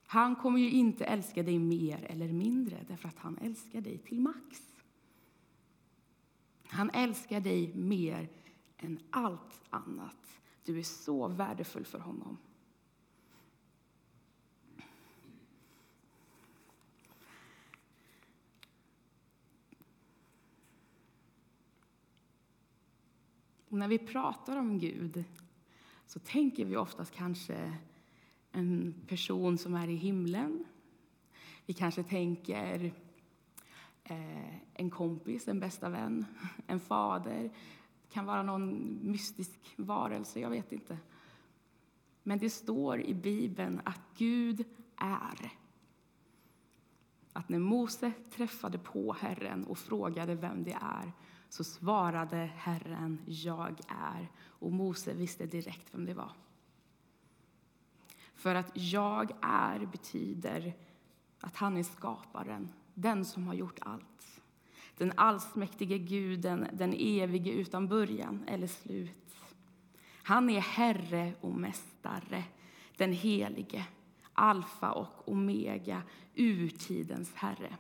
Han 0.05 0.35
kommer 0.35 0.59
ju 0.59 0.71
inte 0.71 1.05
älska 1.05 1.43
dig 1.43 1.59
mer 1.59 2.05
eller 2.09 2.27
mindre 2.27 2.77
därför 2.87 3.09
att 3.09 3.19
han 3.19 3.37
älskar 3.37 3.81
dig 3.81 3.97
till 3.97 4.19
max. 4.19 4.72
Han 6.73 6.89
älskar 6.89 7.39
dig 7.39 7.73
mer 7.75 8.29
än 8.77 8.99
allt 9.09 9.61
annat. 9.69 10.39
Du 10.63 10.79
är 10.79 10.83
så 10.83 11.27
värdefull 11.27 11.85
för 11.85 11.99
honom. 11.99 12.37
Och 23.69 23.77
när 23.79 23.87
vi 23.87 23.97
pratar 23.97 24.57
om 24.57 24.79
Gud 24.79 25.23
så 26.05 26.19
tänker 26.19 26.65
vi 26.65 26.77
oftast 26.77 27.11
kanske 27.11 27.77
en 28.51 28.93
person 29.07 29.57
som 29.57 29.75
är 29.75 29.87
i 29.87 29.95
himlen. 29.95 30.65
Vi 31.65 31.73
kanske 31.73 32.03
tänker 32.03 32.93
Eh, 34.03 34.55
en 34.73 34.89
kompis, 34.89 35.47
en 35.47 35.59
bästa 35.59 35.89
vän, 35.89 36.25
en 36.67 36.79
fader. 36.79 37.43
Det 37.43 38.13
kan 38.13 38.25
vara 38.25 38.43
någon 38.43 38.99
mystisk 39.11 39.73
varelse, 39.75 40.39
jag 40.39 40.49
vet 40.49 40.71
inte. 40.71 40.97
Men 42.23 42.39
det 42.39 42.49
står 42.49 43.01
i 43.01 43.13
Bibeln 43.13 43.81
att 43.85 44.01
Gud 44.17 44.65
är. 44.95 45.51
Att 47.33 47.49
när 47.49 47.59
Mose 47.59 48.11
träffade 48.31 48.77
på 48.77 49.13
Herren 49.13 49.63
och 49.63 49.77
frågade 49.77 50.35
vem 50.35 50.63
det 50.63 50.77
är 50.81 51.11
så 51.49 51.63
svarade 51.63 52.35
Herren, 52.55 53.21
jag 53.25 53.79
är. 53.87 54.31
Och 54.41 54.71
Mose 54.71 55.13
visste 55.13 55.45
direkt 55.45 55.93
vem 55.93 56.05
det 56.05 56.13
var. 56.13 56.31
För 58.35 58.55
att 58.55 58.71
jag 58.73 59.31
är 59.41 59.85
betyder 59.85 60.73
att 61.39 61.55
han 61.55 61.77
är 61.77 61.83
skaparen, 61.83 62.69
den 62.93 63.25
som 63.25 63.47
har 63.47 63.53
gjort 63.53 63.79
allt. 63.81 64.41
Den 64.97 65.13
allsmäktige 65.15 65.97
guden, 65.97 66.67
den 66.73 66.93
evige 66.93 67.51
utan 67.51 67.87
början 67.87 68.43
eller 68.47 68.67
slut. 68.67 69.35
Han 70.23 70.49
är 70.49 70.59
Herre 70.59 71.33
och 71.41 71.51
Mästare, 71.51 72.43
den 72.97 73.13
helige, 73.13 73.85
alfa 74.33 74.91
och 74.91 75.29
omega, 75.29 76.01
urtidens 76.35 77.33
Herre. 77.33 77.77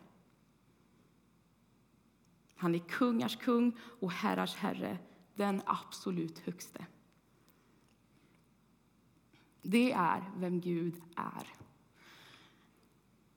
Han 2.55 2.75
är 2.75 2.79
kungars 2.79 3.35
kung 3.35 3.77
och 3.99 4.11
herrars 4.11 4.55
herre, 4.55 4.97
den 5.35 5.61
absolut 5.65 6.39
högste. 6.39 6.85
Det 9.61 9.91
är 9.91 10.23
vem 10.37 10.61
Gud 10.61 11.01
är. 11.15 11.62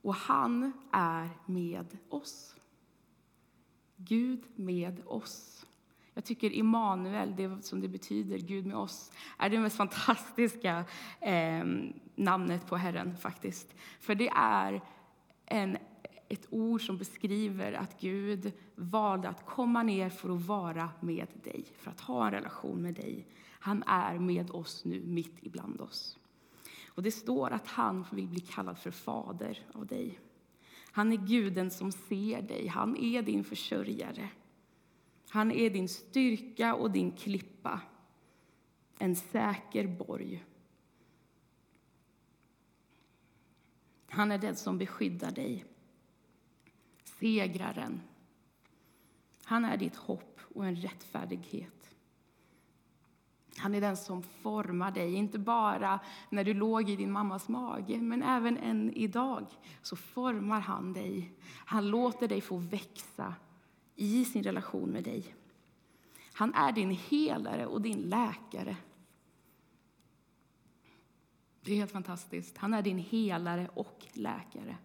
Och 0.07 0.15
han 0.15 0.73
är 0.93 1.31
med 1.47 1.99
oss. 2.09 2.57
Gud 3.97 4.45
med 4.57 5.03
oss. 5.07 5.67
Jag 6.15 6.25
tycker 6.25 6.51
Immanuel, 6.51 7.37
det 7.37 7.63
som 7.63 7.81
det 7.81 7.89
betyder, 7.89 8.39
Gud 8.39 8.67
med 8.67 8.77
oss, 8.77 9.13
är 9.39 9.51
det 9.51 9.59
mest 9.59 9.77
fantastiska 9.77 10.85
eh, 11.21 11.65
namnet 12.15 12.67
på 12.67 12.77
Herren 12.77 13.17
faktiskt. 13.17 13.75
För 14.01 14.15
det 14.15 14.29
är 14.29 14.81
en 15.47 15.79
ett 16.29 16.47
ord 16.51 16.87
som 16.87 16.99
beskriver 16.99 17.73
att 17.73 18.01
Gud 18.01 18.53
valde 18.75 19.29
att 19.29 19.47
komma 19.47 19.83
ner 19.83 20.11
för 20.11 20.37
att 20.37 20.47
vara 20.47 20.91
med 21.01 21.29
dig, 21.45 21.65
för 21.79 21.91
att 21.91 22.01
ha 22.01 22.27
en 22.27 22.33
relation 22.33 22.83
med 22.83 22.95
dig. 22.95 23.27
Han 23.51 23.83
är 23.87 24.19
med 24.19 24.51
oss 24.51 24.85
nu, 24.85 25.03
mitt 25.05 25.37
ibland 25.41 25.81
oss. 25.81 26.19
Och 26.97 27.03
Det 27.03 27.11
står 27.11 27.51
att 27.51 27.67
han 27.67 28.07
vill 28.13 28.29
bli 28.29 28.41
kallad 28.41 28.79
för 28.79 28.91
fader 28.91 29.67
av 29.73 29.87
dig. 29.87 30.19
Han 30.91 31.13
är 31.13 31.17
guden 31.17 31.71
som 31.71 31.93
ser 31.93 32.43
dig, 32.43 32.67
han 32.67 32.97
är 32.97 33.23
din 33.23 33.45
försörjare. 33.45 34.29
Han 35.29 35.53
är 35.53 35.71
din 35.71 35.89
styrka 35.89 36.75
och 36.75 36.91
din 36.91 37.13
klippa, 37.13 37.81
en 38.99 39.17
säker 39.17 39.87
borg. 39.87 40.45
Han 44.09 44.33
är 44.33 44.39
den 44.39 44.57
som 44.57 44.79
beskyddar 44.79 45.31
dig 45.31 45.65
segraren. 47.05 48.01
Han 49.45 49.65
är 49.65 49.77
ditt 49.77 49.97
hopp 49.97 50.41
och 50.55 50.67
en 50.67 50.77
rättfärdighet. 50.77 51.76
Han 53.59 53.75
är 53.75 53.81
den 53.81 53.97
som 53.97 54.23
formar 54.23 54.91
dig, 54.91 55.15
inte 55.15 55.39
bara 55.39 56.01
när 56.31 56.45
du 56.45 56.55
låg 56.55 56.91
i 56.91 56.97
din 56.97 57.13
mammas 57.13 57.49
mage, 57.49 57.99
men 57.99 58.23
även 58.23 58.57
än 58.57 58.93
idag 58.93 59.47
så 59.83 59.97
formar 59.97 60.61
han 60.61 60.93
dig. 60.93 61.33
Han 61.49 61.89
låter 61.89 62.29
dig 62.29 62.41
få 62.41 62.57
växa 62.57 63.35
i 63.95 64.25
sin 64.25 64.43
relation 64.43 64.91
med 64.91 65.05
dig. 65.05 65.35
Han 66.33 66.55
är 66.55 66.73
din 66.73 66.91
helare 66.91 67.67
och 67.67 67.83
din 67.83 68.01
läkare. 68.01 68.77
Det 71.61 71.73
är 71.73 71.77
helt 71.77 71.93
fantastiskt. 71.93 72.59
Han 72.59 72.75
är 72.75 72.83
din 72.83 72.99
helare 72.99 73.69
och 73.75 74.07
läkare. 74.13 74.77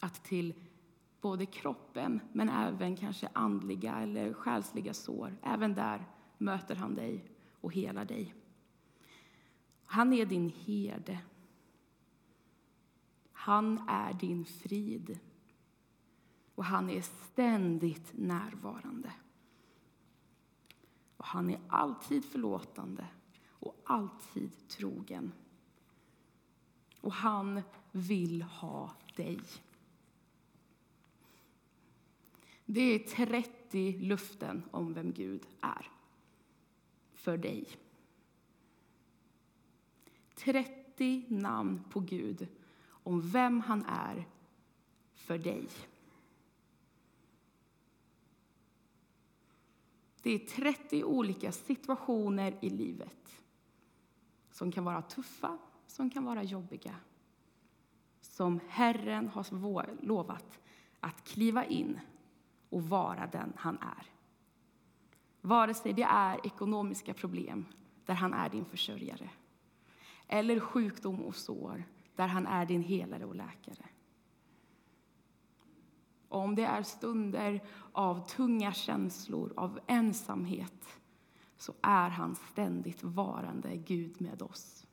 Att 0.00 0.24
till 0.24 0.54
både 1.20 1.46
kroppen, 1.46 2.20
men 2.32 2.48
även 2.48 2.96
kanske 2.96 3.28
andliga 3.32 3.94
eller 3.94 4.32
själsliga 4.32 4.94
sår, 4.94 5.36
även 5.42 5.74
där 5.74 6.04
möter 6.38 6.74
han 6.74 6.94
dig 6.94 7.35
och 7.66 7.72
helar 7.72 8.04
dig. 8.04 8.34
Han 9.84 10.12
är 10.12 10.26
din 10.26 10.48
herde. 10.48 11.18
Han 13.32 13.88
är 13.88 14.12
din 14.12 14.44
frid. 14.44 15.18
Och 16.54 16.64
han 16.64 16.90
är 16.90 17.00
ständigt 17.00 18.12
närvarande. 18.12 19.12
Och 21.16 21.24
han 21.24 21.50
är 21.50 21.60
alltid 21.68 22.24
förlåtande 22.24 23.06
och 23.48 23.76
alltid 23.84 24.68
trogen. 24.68 25.32
Och 27.00 27.12
han 27.12 27.62
vill 27.92 28.42
ha 28.42 28.96
dig. 29.16 29.40
Det 32.64 32.80
är 32.80 32.98
30 32.98 33.98
luften 33.98 34.62
om 34.70 34.94
vem 34.94 35.12
Gud 35.12 35.46
är 35.60 35.95
för 37.26 37.36
dig. 37.36 37.66
30 40.34 41.24
namn 41.28 41.84
på 41.90 42.00
Gud 42.00 42.48
om 42.88 43.20
vem 43.20 43.60
han 43.60 43.84
är 43.84 44.28
för 45.14 45.38
dig. 45.38 45.68
Det 50.22 50.30
är 50.30 50.38
30 50.38 51.04
olika 51.04 51.52
situationer 51.52 52.58
i 52.60 52.70
livet 52.70 53.42
som 54.50 54.72
kan 54.72 54.84
vara 54.84 55.02
tuffa, 55.02 55.58
som 55.86 56.10
kan 56.10 56.24
vara 56.24 56.42
jobbiga. 56.42 56.94
Som 58.20 58.60
Herren 58.68 59.28
har 59.28 60.04
lovat 60.06 60.60
att 61.00 61.24
kliva 61.24 61.64
in 61.64 62.00
och 62.68 62.82
vara 62.82 63.26
den 63.26 63.52
han 63.56 63.78
är. 63.78 64.15
Vare 65.46 65.74
sig 65.74 65.92
det 65.92 66.02
är 66.02 66.46
ekonomiska 66.46 67.14
problem, 67.14 67.66
där 68.04 68.14
han 68.14 68.34
är 68.34 68.48
din 68.48 68.64
försörjare 68.64 69.30
eller 70.28 70.60
sjukdom 70.60 71.20
och 71.20 71.36
sår, 71.36 71.84
där 72.14 72.26
han 72.26 72.46
är 72.46 72.66
din 72.66 72.82
helare 72.82 73.24
och 73.24 73.34
läkare. 73.34 73.86
Om 76.28 76.54
det 76.54 76.64
är 76.64 76.82
stunder 76.82 77.60
av 77.92 78.28
tunga 78.28 78.72
känslor, 78.72 79.52
av 79.56 79.80
ensamhet 79.86 81.00
så 81.56 81.74
är 81.82 82.08
han 82.08 82.34
ständigt 82.34 83.02
varande 83.02 83.76
Gud 83.76 84.20
med 84.20 84.42
oss. 84.42 84.86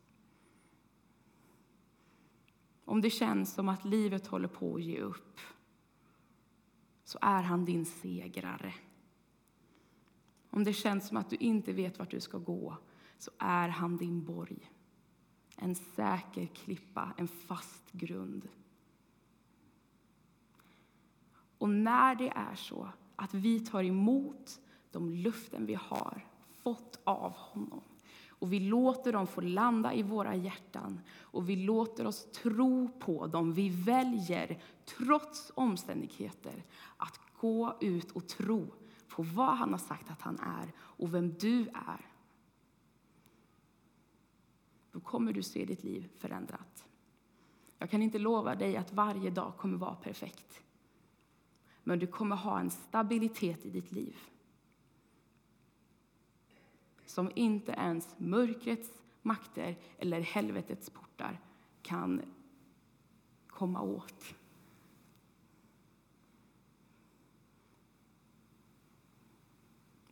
Om 2.85 3.01
det 3.01 3.09
känns 3.09 3.53
som 3.53 3.69
att 3.69 3.85
livet 3.85 4.27
håller 4.27 4.47
på 4.47 4.75
att 4.75 4.83
ge 4.83 4.99
upp 4.99 5.39
så 7.03 7.17
är 7.21 7.41
han 7.41 7.65
din 7.65 7.85
segrare. 7.85 8.73
Om 10.53 10.63
det 10.63 10.73
känns 10.73 11.07
som 11.07 11.17
att 11.17 11.29
du 11.29 11.35
inte 11.35 11.73
vet 11.73 11.99
vart 11.99 12.11
du 12.11 12.19
ska 12.19 12.37
gå 12.37 12.77
så 13.17 13.31
är 13.37 13.69
han 13.69 13.97
din 13.97 14.23
borg. 14.23 14.71
En 15.57 15.75
säker 15.75 16.45
klippa, 16.45 17.13
en 17.17 17.27
fast 17.27 17.91
grund. 17.91 18.49
Och 21.57 21.69
när 21.69 22.15
det 22.15 22.29
är 22.29 22.55
så 22.55 22.89
att 23.15 23.33
vi 23.33 23.59
tar 23.59 23.83
emot 23.83 24.59
de 24.91 25.09
luften 25.09 25.65
vi 25.65 25.73
har 25.73 26.27
fått 26.63 26.99
av 27.03 27.31
honom 27.31 27.81
och 28.29 28.53
vi 28.53 28.59
låter 28.59 29.13
dem 29.13 29.27
få 29.27 29.41
landa 29.41 29.93
i 29.93 30.03
våra 30.03 30.35
hjärtan 30.35 31.01
och 31.21 31.49
vi 31.49 31.55
låter 31.55 32.05
oss 32.07 32.31
tro 32.31 32.89
på 32.99 33.27
dem. 33.27 33.53
Vi 33.53 33.69
väljer, 33.69 34.61
trots 34.85 35.51
omständigheter, 35.55 36.63
att 36.97 37.19
gå 37.39 37.77
ut 37.81 38.11
och 38.11 38.27
tro 38.27 38.73
på 39.13 39.23
vad 39.23 39.57
han 39.57 39.71
har 39.71 39.77
sagt 39.77 40.11
att 40.11 40.21
han 40.21 40.39
är 40.39 40.73
och 40.77 41.13
vem 41.13 41.33
du 41.39 41.67
är. 41.67 42.05
Då 44.91 44.99
kommer 44.99 45.33
du 45.33 45.43
se 45.43 45.65
ditt 45.65 45.83
liv 45.83 46.09
förändrat. 46.17 46.85
Jag 47.77 47.89
kan 47.89 48.01
inte 48.01 48.19
lova 48.19 48.55
dig 48.55 48.77
att 48.77 48.93
varje 48.93 49.29
dag 49.29 49.57
kommer 49.57 49.77
vara 49.77 49.95
perfekt. 49.95 50.61
Men 51.83 51.99
du 51.99 52.07
kommer 52.07 52.35
ha 52.35 52.59
en 52.59 52.69
stabilitet 52.69 53.65
i 53.65 53.69
ditt 53.69 53.91
liv 53.91 54.17
som 57.05 57.31
inte 57.35 57.71
ens 57.71 58.15
mörkrets 58.17 59.01
makter 59.21 59.77
eller 59.97 60.21
helvetets 60.21 60.89
portar 60.89 61.39
kan 61.81 62.21
komma 63.47 63.81
åt. 63.81 64.35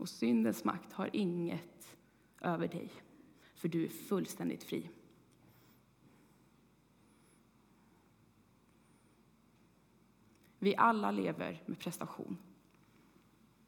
Och 0.02 0.10
syndens 0.10 0.64
makt 0.64 0.94
har 0.94 1.10
inget 1.14 1.98
över 2.42 2.68
dig, 2.68 2.92
för 3.56 3.68
du 3.68 3.84
är 3.84 3.90
fullständigt 3.90 4.64
fri. 4.64 4.90
Vi 10.60 10.76
alla 10.76 11.12
lever 11.12 11.64
med 11.66 11.80
prestation. 11.80 12.38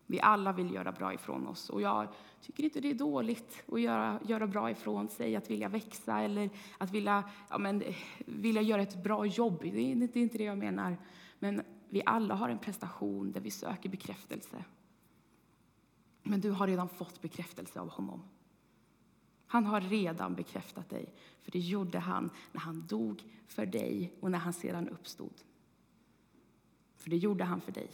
Vi 0.06 0.22
alla 0.22 0.54
vill 0.54 0.74
göra 0.74 0.92
bra 0.92 1.14
ifrån 1.14 1.48
oss. 1.48 1.70
Och 1.70 1.82
jag 1.82 2.08
tycker 2.42 2.64
inte 2.64 2.82
det 2.82 2.90
är 2.90 2.94
dåligt 2.94 3.64
att 3.68 3.82
göra, 3.82 4.20
göra 4.26 4.48
bra 4.48 4.72
ifrån 4.72 5.08
sig, 5.08 5.36
att 5.36 5.50
vilja 5.50 5.70
växa 5.70 6.20
eller 6.20 6.50
att 6.78 6.92
vilja, 6.92 7.30
ja, 7.50 7.58
men, 7.58 7.84
vilja 8.26 8.62
göra 8.62 8.82
ett 8.82 9.04
bra 9.04 9.26
jobb. 9.26 9.60
Det 9.62 9.92
är, 9.92 9.96
det 9.96 10.20
är 10.20 10.24
inte 10.24 10.38
det 10.38 10.44
jag 10.44 10.58
menar. 10.58 10.98
Men 11.40 11.62
vi 11.90 12.02
alla 12.06 12.36
har 12.36 12.50
en 12.50 12.60
prestation 12.60 13.32
där 13.32 13.42
vi 13.42 13.52
söker 13.52 13.90
bekräftelse. 13.90 14.66
Men 16.24 16.42
du 16.42 16.52
har 16.52 16.68
redan 16.68 16.90
fått 16.90 17.22
bekräftelse 17.22 17.80
av 17.80 17.90
honom. 17.90 18.24
Han 19.46 19.66
har 19.66 19.82
redan 19.82 20.36
bekräftat 20.36 20.90
dig, 20.90 21.14
för 21.42 21.52
det 21.52 21.60
gjorde 21.60 22.00
han 22.00 22.30
när 22.52 22.62
han 22.62 22.88
dog 22.88 23.24
för 23.48 23.66
dig 23.66 24.14
och 24.20 24.32
när 24.32 24.40
han 24.40 24.54
sedan 24.54 24.90
uppstod. 24.90 25.42
För 26.96 27.10
det 27.10 27.18
gjorde 27.18 27.44
han 27.44 27.62
för 27.62 27.72
dig. 27.72 27.90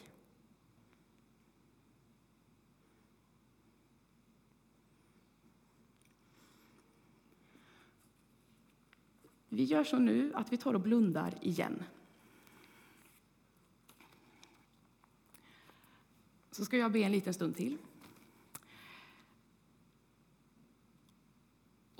Vi 9.49 9.63
gör 9.63 9.83
så 9.83 9.99
nu 9.99 10.33
att 10.33 10.53
vi 10.53 10.57
tar 10.57 10.73
och 10.73 10.81
blundar 10.81 11.33
igen. 11.41 11.83
Så 16.51 16.65
ska 16.65 16.77
jag 16.77 16.91
be 16.91 16.99
en 16.99 17.11
liten 17.11 17.33
stund 17.33 17.55
till. 17.55 17.77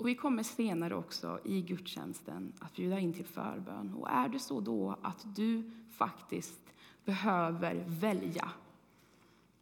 Och 0.00 0.08
vi 0.08 0.14
kommer 0.14 0.42
senare 0.42 0.94
också 0.94 1.40
i 1.44 1.62
gudstjänsten 1.62 2.52
att 2.58 2.76
bjuda 2.76 2.98
in 2.98 3.12
till 3.12 3.26
förbön. 3.26 3.94
Och 3.94 4.10
är 4.10 4.28
det 4.28 4.38
så 4.38 4.60
då 4.60 4.96
att 5.02 5.36
du 5.36 5.70
faktiskt 5.90 6.60
behöver 7.04 7.84
välja 7.86 8.50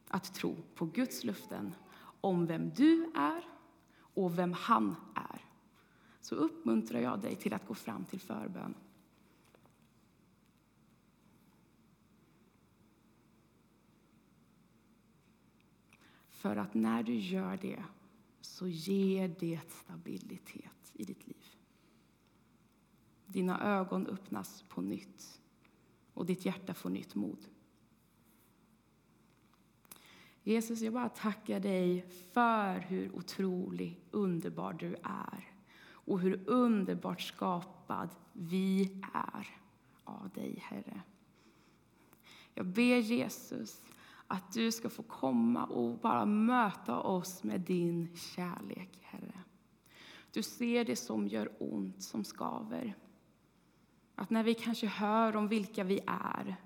att 0.09 0.35
tro 0.35 0.57
på 0.75 0.87
Guds 0.87 1.25
löften 1.25 1.75
om 2.21 2.47
vem 2.47 2.71
du 2.71 3.13
är 3.15 3.45
och 4.15 4.39
vem 4.39 4.53
han 4.53 4.97
är, 5.15 5.41
så 6.21 6.35
uppmuntrar 6.35 7.01
jag 7.01 7.21
dig 7.21 7.37
till 7.37 7.55
att 7.55 7.67
gå 7.67 7.75
fram 7.75 8.05
till 8.05 8.21
förbön. 8.21 8.75
För 16.31 16.57
att 16.57 16.75
när 16.75 17.03
du 17.03 17.15
gör 17.15 17.59
det 17.63 17.85
så 18.49 18.69
ger 18.69 19.29
det 19.39 19.61
stabilitet 19.71 20.93
i 20.93 21.05
ditt 21.05 21.27
liv. 21.27 21.47
Dina 23.27 23.79
ögon 23.79 24.07
öppnas 24.07 24.65
på 24.69 24.81
nytt 24.81 25.41
och 26.15 26.27
ditt 26.27 26.45
hjärta 26.45 26.75
får 26.75 26.91
nytt 26.91 27.15
mod. 27.15 27.49
Jesus, 30.43 30.81
jag 30.81 30.93
bara 30.93 31.09
tackar 31.09 31.61
dig 31.61 32.07
för 32.33 32.79
hur 32.79 33.17
otroligt 33.17 34.01
underbar 34.11 34.73
du 34.73 34.97
är 35.03 35.53
och 35.87 36.21
hur 36.21 36.49
underbart 36.49 37.21
skapad 37.21 38.09
vi 38.33 39.01
är 39.15 39.57
av 40.05 40.31
dig, 40.35 40.59
Herre. 40.63 41.03
Jag 42.55 42.67
ber 42.67 42.99
Jesus 42.99 43.83
att 44.29 44.53
du 44.53 44.73
ska 44.73 44.89
få 44.89 45.03
komma 45.03 45.65
och 45.65 45.99
bara 45.99 46.27
möta 46.27 47.01
oss 47.01 47.45
med 47.45 47.61
din 47.61 48.17
kärlek, 48.17 48.99
Herre. 49.03 49.41
Du 50.33 50.43
ser 50.43 50.85
det 50.85 50.97
som 50.97 51.29
gör 51.29 51.51
ont, 51.59 52.03
som 52.03 52.25
skaver. 52.25 52.97
Att 54.15 54.31
när 54.31 54.43
vi 54.43 54.55
kanske 54.55 54.87
hör 54.87 55.37
om 55.37 55.49
vilka 55.49 55.85
vi 55.85 56.01
är 56.07 56.57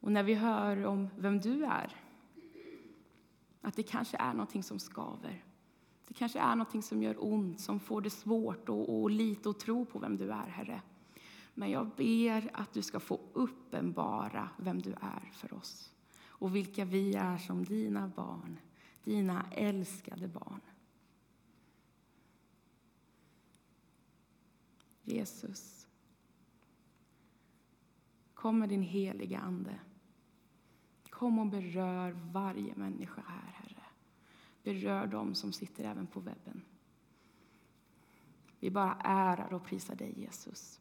och 0.00 0.12
när 0.12 0.22
vi 0.22 0.34
hör 0.34 0.86
om 0.86 1.08
vem 1.18 1.40
du 1.40 1.64
är, 1.64 1.96
att 3.60 3.76
det 3.76 3.82
kanske 3.82 4.16
är 4.16 4.32
någonting 4.32 4.62
som 4.62 4.78
skaver. 4.78 5.44
Det 6.08 6.14
kanske 6.14 6.38
är 6.38 6.56
någonting 6.56 6.82
som 6.82 7.02
gör 7.02 7.24
ont, 7.24 7.60
som 7.60 7.80
får 7.80 8.00
det 8.00 8.10
svårt 8.10 8.68
att, 8.68 8.88
och 8.88 9.10
lita 9.10 9.48
och 9.48 9.58
tro 9.58 9.84
på 9.84 9.98
vem 9.98 10.16
du 10.16 10.30
är, 10.30 10.46
Herre. 10.46 10.82
Men 11.54 11.70
jag 11.70 11.90
ber 11.96 12.50
att 12.54 12.72
du 12.72 12.82
ska 12.82 13.00
få 13.00 13.20
uppenbara 13.32 14.48
vem 14.56 14.82
du 14.82 14.90
är 14.90 15.30
för 15.32 15.54
oss 15.54 15.92
och 16.42 16.56
vilka 16.56 16.84
vi 16.84 17.14
är 17.14 17.38
som 17.38 17.64
dina 17.64 18.08
barn, 18.08 18.58
dina 19.04 19.46
älskade 19.50 20.28
barn. 20.28 20.60
Jesus, 25.02 25.86
kom 28.34 28.58
med 28.58 28.68
din 28.68 28.82
heliga 28.82 29.38
Ande. 29.38 29.80
Kom 31.10 31.38
och 31.38 31.46
berör 31.46 32.10
varje 32.32 32.74
människa 32.74 33.22
här, 33.26 33.52
Herre. 33.52 33.84
Berör 34.62 35.06
dem 35.06 35.34
som 35.34 35.52
sitter 35.52 35.84
även 35.84 36.06
på 36.06 36.20
webben. 36.20 36.62
Vi 38.60 38.70
bara 38.70 38.94
ärar 39.04 39.52
och 39.52 39.64
prisar 39.64 39.94
dig, 39.94 40.20
Jesus. 40.20 40.80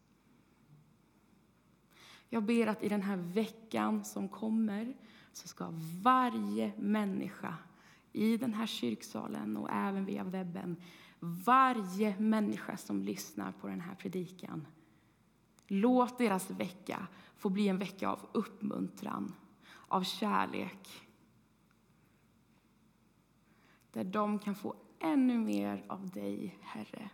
Jag 2.29 2.43
ber 2.43 2.67
att 2.67 2.83
i 2.83 2.89
den 2.89 3.01
här 3.01 3.17
veckan 3.17 4.05
som 4.05 4.29
kommer 4.29 4.93
så 5.31 5.47
ska 5.47 5.73
varje 6.01 6.73
människa 6.77 7.57
i 8.11 8.37
den 8.37 8.53
här 8.53 8.65
kyrksalen 8.65 9.57
och 9.57 9.69
även 9.71 10.05
via 10.05 10.23
webben, 10.23 10.75
varje 11.19 12.19
människa 12.19 12.77
som 12.77 13.01
lyssnar 13.01 13.51
på 13.51 13.67
den 13.67 13.81
här 13.81 13.95
predikan, 13.95 14.67
låt 15.67 16.17
deras 16.17 16.49
vecka 16.49 17.07
få 17.35 17.49
bli 17.49 17.67
en 17.67 17.77
vecka 17.77 18.09
av 18.09 18.29
uppmuntran, 18.31 19.33
av 19.87 20.03
kärlek. 20.03 21.07
Där 23.91 24.03
de 24.03 24.39
kan 24.39 24.55
få 24.55 24.75
ännu 24.99 25.37
mer 25.37 25.85
av 25.87 26.09
dig, 26.09 26.57
Herre. 26.61 27.09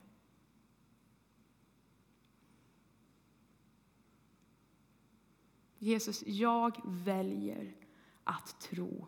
Jesus, 5.79 6.23
jag 6.27 6.81
väljer 6.85 7.86
att 8.27 8.59
tro 8.59 9.07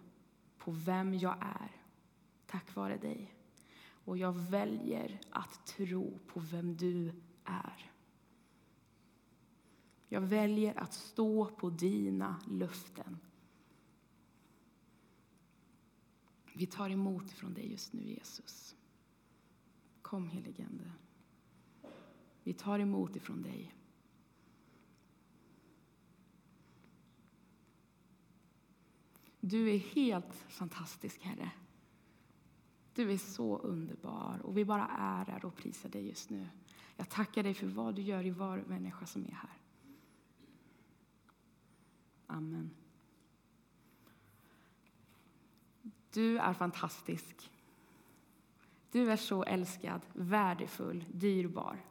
på 0.57 0.71
vem 0.71 1.13
jag 1.13 1.37
är 1.41 1.79
tack 2.45 2.75
vare 2.75 2.97
dig. 2.97 3.35
Och 4.05 4.17
jag 4.17 4.33
väljer 4.33 5.21
att 5.29 5.65
tro 5.65 6.19
på 6.27 6.39
vem 6.39 6.77
du 6.77 7.13
är. 7.43 7.91
Jag 10.07 10.21
väljer 10.21 10.79
att 10.79 10.93
stå 10.93 11.45
på 11.45 11.69
dina 11.69 12.41
löften. 12.47 13.17
Vi 16.53 16.65
tar 16.67 16.89
emot 16.89 17.31
från 17.31 17.53
dig 17.53 17.71
just 17.71 17.93
nu, 17.93 18.01
Jesus. 18.01 18.75
Kom, 20.01 20.29
heligande. 20.29 20.91
Vi 22.43 22.53
tar 22.53 22.79
emot 22.79 23.15
ifrån 23.15 23.41
dig. 23.41 23.75
Du 29.39 29.69
är 29.69 29.77
helt 29.77 30.35
fantastisk, 30.47 31.21
Herre. 31.21 31.51
Du 32.93 33.11
är 33.11 33.17
så 33.17 33.57
underbar 33.57 34.39
och 34.43 34.57
vi 34.57 34.65
bara 34.65 34.87
ärar 34.87 35.45
och 35.45 35.55
prisar 35.55 35.89
dig 35.89 36.07
just 36.07 36.29
nu. 36.29 36.47
Jag 36.97 37.09
tackar 37.09 37.43
dig 37.43 37.53
för 37.53 37.67
vad 37.67 37.95
du 37.95 38.01
gör 38.01 38.25
i 38.25 38.29
var 38.29 38.63
människa 38.67 39.05
som 39.05 39.25
är 39.25 39.31
här. 39.31 39.57
Amen. 42.27 42.71
Du 46.11 46.37
är 46.37 46.53
fantastisk. 46.53 47.51
Du 48.91 49.11
är 49.11 49.15
så 49.15 49.43
älskad, 49.43 50.01
värdefull, 50.13 51.05
dyrbar. 51.13 51.85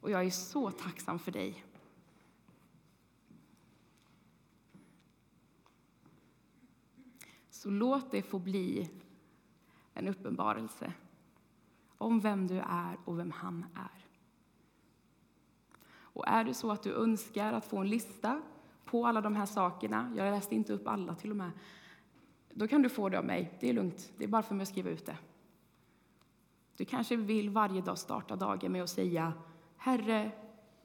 Och 0.00 0.10
jag 0.10 0.24
är 0.24 0.30
så 0.30 0.70
tacksam 0.70 1.18
för 1.18 1.32
dig. 1.32 1.64
Så 7.60 7.70
låt 7.70 8.10
det 8.10 8.22
få 8.22 8.38
bli 8.38 8.90
en 9.94 10.08
uppenbarelse 10.08 10.92
om 11.98 12.20
vem 12.20 12.46
du 12.46 12.58
är 12.58 12.96
och 13.04 13.18
vem 13.18 13.30
han 13.30 13.64
är. 13.74 14.06
Och 15.90 16.28
är 16.28 16.44
det 16.44 16.54
så 16.54 16.70
att 16.70 16.82
du 16.82 16.94
önskar 16.94 17.52
att 17.52 17.64
få 17.64 17.78
en 17.78 17.88
lista 17.88 18.42
på 18.84 19.06
alla 19.06 19.20
de 19.20 19.36
här 19.36 19.46
sakerna, 19.46 20.12
jag 20.16 20.30
läste 20.30 20.54
inte 20.54 20.72
upp 20.72 20.88
alla 20.88 21.14
till 21.14 21.30
och 21.30 21.36
med, 21.36 21.50
då 22.54 22.68
kan 22.68 22.82
du 22.82 22.88
få 22.88 23.08
det 23.08 23.18
av 23.18 23.24
mig. 23.24 23.56
Det 23.60 23.68
är 23.68 23.72
lugnt, 23.72 24.12
det 24.16 24.24
är 24.24 24.28
bara 24.28 24.42
för 24.42 24.54
mig 24.54 24.62
att 24.62 24.68
skriva 24.68 24.90
ut 24.90 25.06
det. 25.06 25.18
Du 26.76 26.84
kanske 26.84 27.16
vill 27.16 27.50
varje 27.50 27.80
dag 27.80 27.98
starta 27.98 28.36
dagen 28.36 28.72
med 28.72 28.82
att 28.82 28.90
säga 28.90 29.32
Herre, 29.76 30.30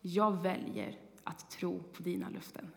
jag 0.02 0.42
väljer 0.42 1.00
att 1.24 1.50
tro 1.50 1.84
på 1.84 2.04
dina 2.04 2.30
löften. 2.30 2.72